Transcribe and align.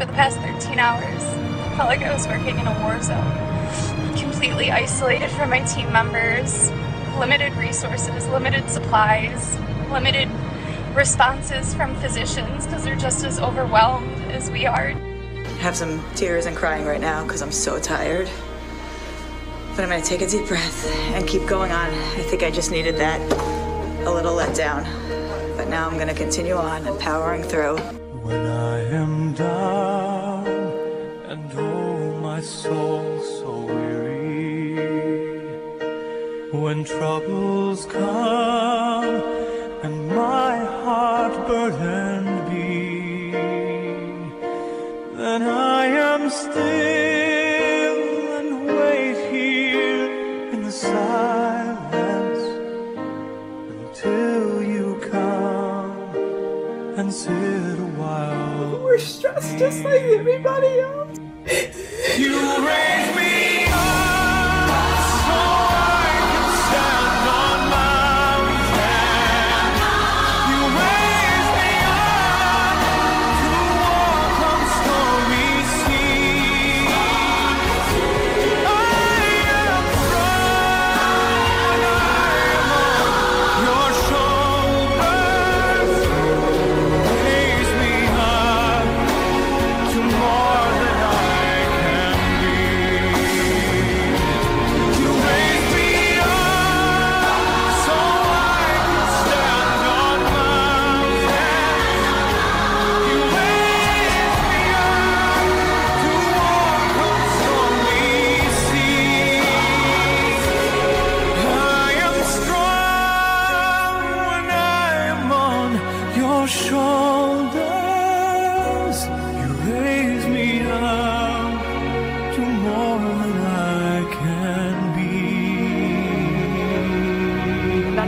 For 0.00 0.06
the 0.06 0.12
past 0.14 0.38
13 0.38 0.78
hours, 0.78 1.22
I 1.22 1.76
felt 1.76 1.90
like 1.90 2.00
I 2.00 2.10
was 2.10 2.26
working 2.26 2.58
in 2.58 2.66
a 2.66 2.80
war 2.80 3.02
zone. 3.02 4.16
Completely 4.16 4.70
isolated 4.70 5.28
from 5.28 5.50
my 5.50 5.60
team 5.60 5.92
members, 5.92 6.70
limited 7.18 7.52
resources, 7.58 8.26
limited 8.28 8.70
supplies, 8.70 9.58
limited 9.90 10.30
responses 10.94 11.74
from 11.74 11.94
physicians 11.96 12.64
because 12.64 12.82
they're 12.82 12.96
just 12.96 13.24
as 13.24 13.38
overwhelmed 13.38 14.10
as 14.30 14.50
we 14.50 14.64
are. 14.64 14.92
have 15.60 15.76
some 15.76 16.02
tears 16.14 16.46
and 16.46 16.56
crying 16.56 16.86
right 16.86 17.02
now 17.02 17.22
because 17.22 17.42
I'm 17.42 17.52
so 17.52 17.78
tired. 17.78 18.30
But 19.76 19.82
I'm 19.84 19.90
gonna 19.90 20.00
take 20.00 20.22
a 20.22 20.26
deep 20.26 20.48
breath 20.48 20.86
and 21.14 21.28
keep 21.28 21.46
going 21.46 21.72
on. 21.72 21.92
I 21.92 22.22
think 22.22 22.42
I 22.42 22.50
just 22.50 22.70
needed 22.70 22.96
that 22.96 23.20
a 24.06 24.10
little 24.10 24.32
let 24.32 24.56
down. 24.56 24.84
But 25.58 25.68
now 25.68 25.90
I'm 25.90 25.98
gonna 25.98 26.14
continue 26.14 26.54
on 26.54 26.86
and 26.86 26.98
powering 26.98 27.42
through. 27.42 27.99
When 28.30 28.46
I 28.46 28.78
am 29.02 29.32
down 29.32 30.46
and 31.30 31.50
oh 31.52 32.20
my 32.20 32.40
soul 32.40 33.18
so 33.20 33.50
weary. 33.66 34.76
When 36.52 36.84
troubles 36.84 37.86
come 37.86 39.16
and 39.82 40.08
my 40.10 40.54
heart 40.84 41.34
burdened 41.48 42.38
be 42.50 43.32
Then 45.16 45.42
I 45.42 45.86
am 45.86 46.30
still 46.30 46.99
a 57.78 57.86
while. 57.98 58.80
We're 58.82 58.98
stressed 58.98 59.58
just 59.58 59.82
like 59.82 60.02
everybody 60.02 60.80
else. 60.80 61.18
You 62.18 62.66
raise 62.66 63.16
me 63.16 63.49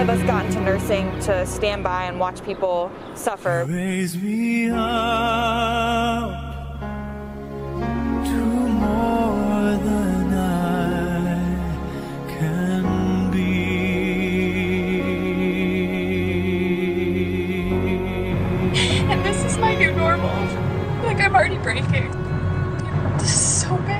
of 0.00 0.08
us 0.08 0.22
got 0.22 0.46
into 0.46 0.60
nursing 0.62 1.10
to 1.20 1.44
stand 1.44 1.84
by 1.84 2.04
and 2.04 2.18
watch 2.18 2.42
people 2.42 2.90
suffer. 3.14 3.66
Raise 3.68 4.16
me 4.16 4.70
up 4.70 4.80
to 8.24 8.32
more 8.32 9.76
than 9.84 10.32
I 10.32 11.54
can 12.28 13.30
be. 13.30 13.40
And 19.10 19.22
this 19.22 19.44
is 19.44 19.58
my 19.58 19.74
new 19.74 19.92
normal. 19.92 20.30
Like 21.04 21.20
I'm 21.20 21.34
already 21.34 21.58
breaking. 21.58 22.10
This 23.18 23.34
is 23.34 23.60
so 23.62 23.76
bad. 23.76 23.99